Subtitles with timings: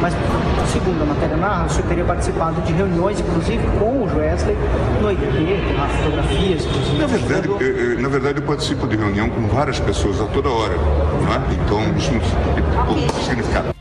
[0.00, 0.14] Mas,
[0.72, 4.56] segundo a matéria narra, o senhor teria participado de reuniões, inclusive com o Wesley,
[5.02, 6.98] no IP, com fotografias, inclusive.
[6.98, 10.48] Na verdade, eu, eu, na verdade, eu participo de reunião com várias pessoas a toda
[10.48, 10.76] hora.
[10.76, 11.54] Não é?
[11.64, 13.79] Então, isso não tem significado.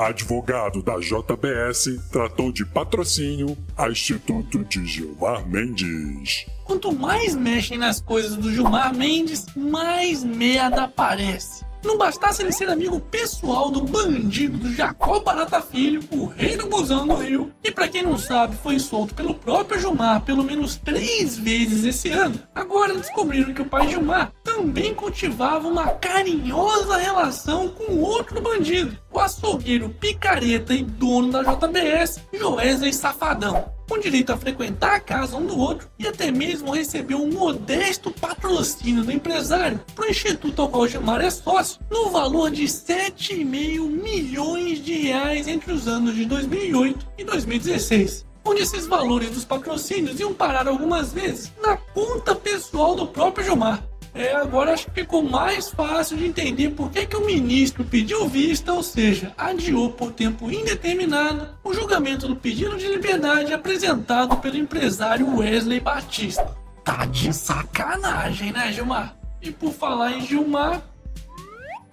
[0.00, 6.46] Advogado da JBS tratou de patrocínio a Instituto de Gilmar Mendes.
[6.64, 11.66] Quanto mais mexem nas coisas do Gilmar Mendes, mais merda aparece.
[11.84, 16.66] Não bastasse ele ser amigo pessoal do bandido do Jacó Barata Filho, o rei do
[16.66, 20.76] busão do Rio, e para quem não sabe, foi solto pelo próprio Gilmar pelo menos
[20.76, 22.38] três vezes esse ano.
[22.54, 29.90] Agora descobriram que o pai Gilmar também cultivava uma carinhosa relação com outro bandido, açougueiro
[29.90, 35.58] picareta e dono da JBS, Joesley Safadão com direito a frequentar a casa um do
[35.58, 40.86] outro e até mesmo receber um modesto patrocínio do empresário para o instituto ao qual
[40.86, 47.04] Gilmar é sócio, no valor de 7,5 milhões de reais entre os anos de 2008
[47.18, 53.06] e 2016 onde esses valores dos patrocínios iam parar algumas vezes na conta pessoal do
[53.06, 53.84] próprio Gilmar.
[54.14, 58.28] É, agora acho que ficou mais fácil de entender por que, que o ministro pediu
[58.28, 64.56] vista, ou seja, adiou por tempo indeterminado o julgamento do pedido de liberdade apresentado pelo
[64.56, 66.56] empresário Wesley Batista.
[66.84, 69.16] Tá de sacanagem, né, Gilmar?
[69.40, 70.82] E por falar em Gilmar,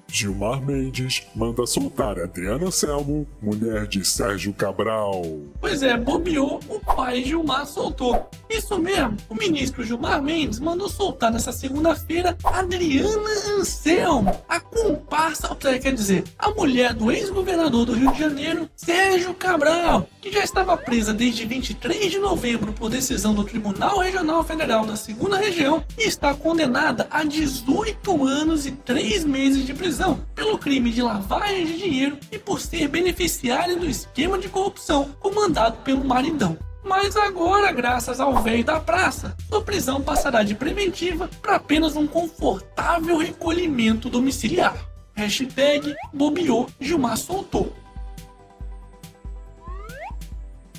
[0.10, 5.22] Gilmar Mendes manda soltar Adriana Selmo, mulher de Sérgio Cabral.
[5.60, 8.30] Pois é, bobeou, o pai Gilmar soltou.
[8.50, 15.94] Isso mesmo, o ministro Gilmar Mendes mandou soltar nessa segunda-feira Adriana Anselmo, a comparsa, quer
[15.94, 21.14] dizer, a mulher do ex-governador do Rio de Janeiro, Sérgio Cabral, que já estava presa
[21.14, 26.34] desde 23 de novembro por decisão do Tribunal Regional Federal da Segunda Região e está
[26.34, 31.78] condenada a 18 anos e 3 meses de prisão prisão pelo crime de lavagem de
[31.80, 36.56] dinheiro e por ser beneficiária do esquema de corrupção comandado pelo maridão.
[36.84, 42.06] Mas agora, graças ao velho da praça, sua prisão passará de preventiva para apenas um
[42.06, 44.78] confortável recolhimento domiciliar.
[45.16, 47.74] Hashtag bobeou, Gilmar soltou.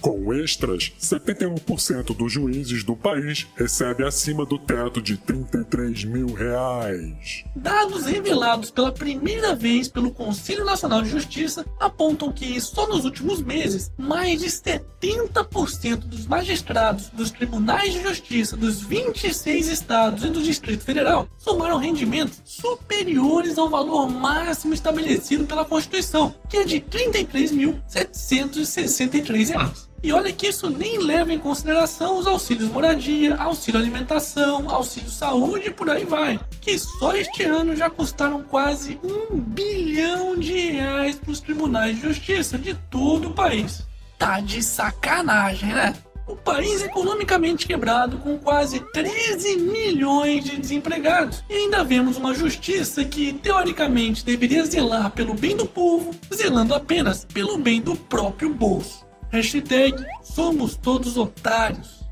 [0.09, 7.45] Com extras, 71% dos juízes do país recebe acima do teto de 33 mil reais.
[7.55, 13.43] Dados revelados pela primeira vez pelo Conselho Nacional de Justiça apontam que só nos últimos
[13.43, 20.43] meses, mais de 70% dos magistrados dos tribunais de justiça dos 26 estados e do
[20.43, 29.49] Distrito Federal somaram rendimentos superiores ao valor máximo estabelecido pela Constituição, que é de 33.763
[29.49, 29.87] reais.
[30.01, 35.69] E olha que isso nem leva em consideração os auxílios moradia, auxílio alimentação, auxílio saúde
[35.69, 41.17] e por aí vai, que só este ano já custaram quase um bilhão de reais
[41.17, 43.83] para os tribunais de justiça de todo o país.
[44.17, 45.95] Tá de sacanagem, né?
[46.29, 51.43] O país economicamente quebrado, com quase 13 milhões de desempregados.
[51.49, 57.25] E ainda vemos uma justiça que, teoricamente, deveria zelar pelo bem do povo, zelando apenas
[57.25, 59.08] pelo bem do próprio bolso.
[59.31, 62.03] Hashtag somos todos otários.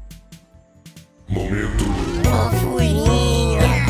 [1.28, 1.84] Momento.
[2.22, 3.86] Fofurinha.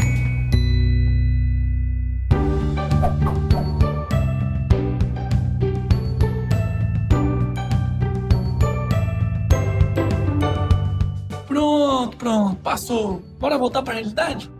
[11.48, 13.22] Pronto, pronto, passou.
[13.40, 14.50] Bora voltar pra realidade?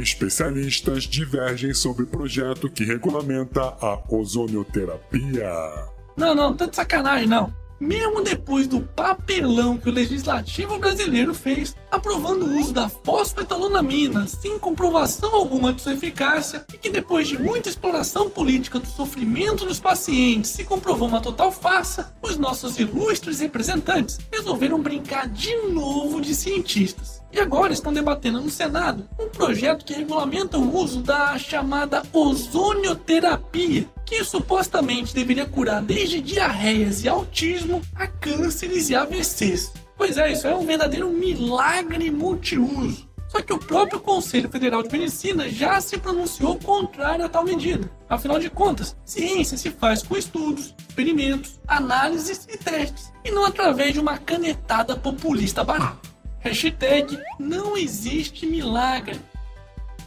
[0.00, 5.52] Especialistas divergem sobre projeto que regulamenta a ozonioterapia.
[6.16, 7.52] Não, não, tá de sacanagem não.
[7.78, 14.58] Mesmo depois do papelão que o legislativo brasileiro fez, aprovando o uso da fosfetalonamina sem
[14.58, 19.80] comprovação alguma de sua eficácia, e que depois de muita exploração política do sofrimento dos
[19.80, 26.34] pacientes se comprovou uma total farsa, os nossos ilustres representantes resolveram brincar de novo de
[26.34, 32.02] cientistas e agora estão debatendo no Senado um projeto que regulamenta o uso da chamada
[32.12, 39.72] ozonioterapia, que supostamente deveria curar desde diarreias e autismo a cânceres e AVCs.
[39.96, 43.08] Pois é, isso é um verdadeiro milagre multiuso.
[43.30, 47.88] Só que o próprio Conselho Federal de Medicina já se pronunciou contrário a tal medida.
[48.08, 53.92] Afinal de contas, ciência se faz com estudos, experimentos, análises e testes, e não através
[53.92, 56.09] de uma canetada populista barata.
[56.40, 59.20] Hashtag não existe milagre.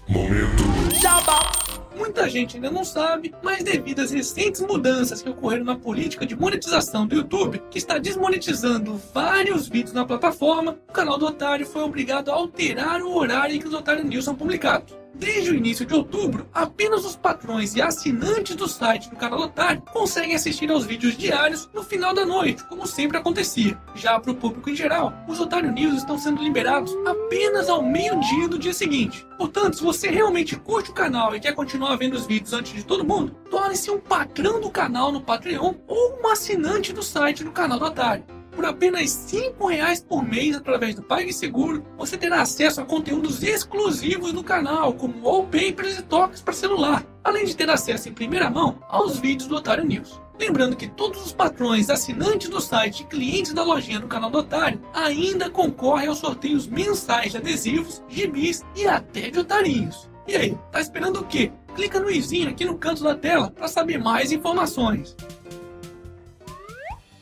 [0.07, 0.63] Momento.
[0.99, 1.51] Jabá.
[1.95, 6.35] Muita gente ainda não sabe, mas devido às recentes mudanças que ocorreram na política de
[6.35, 11.83] monetização do YouTube, que está desmonetizando vários vídeos na plataforma, o canal do Otário foi
[11.83, 15.02] obrigado a alterar o horário em que os Otário News são publicados.
[15.15, 19.83] Desde o início de outubro, apenas os patrões e assinantes do site do canal Otário
[19.93, 23.79] conseguem assistir aos vídeos diários no final da noite, como sempre acontecia.
[23.93, 28.47] Já para o público em geral, os Otário News estão sendo liberados apenas ao meio-dia
[28.47, 29.25] do dia seguinte.
[29.37, 32.83] Portanto, se você realmente curte o canal e quer continuar vendo os vídeos antes de
[32.83, 37.51] todo mundo, torne-se um patrão do canal no Patreon ou um assinante do site do
[37.51, 38.42] canal do Otário.
[38.55, 44.31] Por apenas R$ 5,00 por mês através do PagSeguro, você terá acesso a conteúdos exclusivos
[44.31, 48.77] do canal, como wallpapers e toques para celular, além de ter acesso em primeira mão
[48.87, 50.21] aos vídeos do Otário News.
[50.39, 54.39] Lembrando que todos os patrões assinantes do site e clientes da lojinha do canal do
[54.39, 60.09] Otário ainda concorrem aos sorteios mensais de adesivos, gibis e até de otarinhos.
[60.27, 61.51] E aí, tá esperando o quê?
[61.75, 65.15] Clica no izinho aqui no canto da tela para saber mais informações.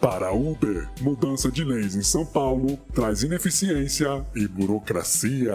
[0.02, 5.54] Para a Uber, mudança de leis em São Paulo traz ineficiência e burocracia.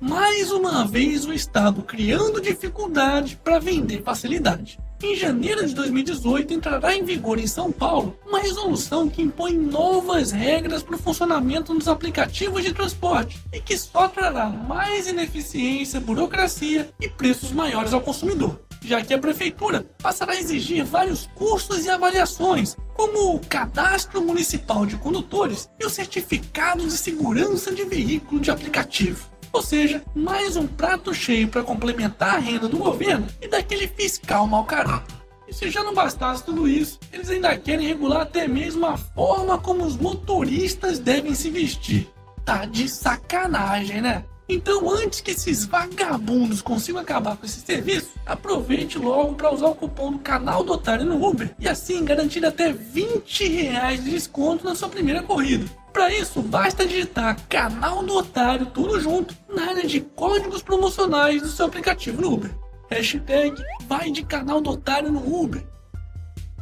[0.00, 4.80] Mais uma vez o Estado criando dificuldade para vender facilidade.
[5.02, 10.30] Em janeiro de 2018 entrará em vigor em São Paulo uma resolução que impõe novas
[10.30, 16.88] regras para o funcionamento dos aplicativos de transporte e que só trará mais ineficiência, burocracia
[16.98, 21.90] e preços maiores ao consumidor já que a prefeitura passará a exigir vários cursos e
[21.90, 28.50] avaliações, como o cadastro municipal de condutores e o certificado de segurança de veículo de
[28.50, 29.28] aplicativo.
[29.52, 34.46] Ou seja, mais um prato cheio para complementar a renda do governo e daquele fiscal
[34.46, 35.16] mau caráter.
[35.48, 39.58] E se já não bastasse tudo isso, eles ainda querem regular até mesmo a forma
[39.58, 42.08] como os motoristas devem se vestir.
[42.44, 44.24] Tá de sacanagem, né?
[44.48, 49.74] Então, antes que esses vagabundos consigam acabar com esse serviço, aproveite logo para usar o
[49.74, 54.64] cupom do canal do Otário no Uber e assim garantir até 20 reais de desconto
[54.64, 55.66] na sua primeira corrida.
[55.92, 61.48] Para isso, basta digitar canal do Otário tudo junto na área de códigos promocionais do
[61.48, 62.54] seu aplicativo no Uber.
[62.88, 65.66] Hashtag vai de canal do Otário no Uber.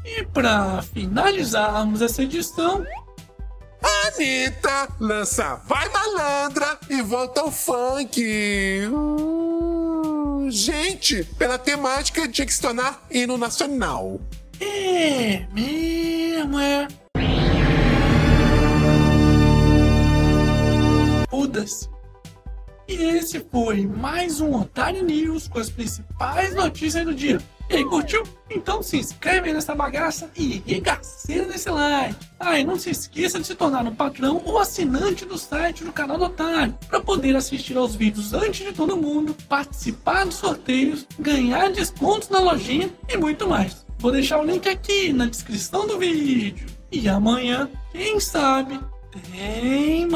[0.05, 2.85] E para finalizarmos essa edição,
[4.07, 8.23] Anitta lança Vai Malandra e volta ao funk.
[8.91, 14.21] Uh, gente, pela temática tinha que se tornar hino nacional.
[14.61, 16.89] É mesmo, é.
[22.87, 27.41] E esse foi mais um Otário News com as principais notícias do dia.
[27.71, 28.23] E aí, curtiu?
[28.51, 32.15] Então se inscreve nessa bagaça e regaceira nesse like.
[32.39, 35.93] Ah, e não se esqueça de se tornar um patrão ou assinante do site do
[35.93, 41.07] canal do Otário para poder assistir aos vídeos antes de todo mundo, participar dos sorteios,
[41.19, 43.85] ganhar descontos na lojinha e muito mais.
[43.99, 46.67] Vou deixar o link aqui na descrição do vídeo.
[46.93, 48.79] E amanhã, quem sabe,
[49.33, 50.07] tem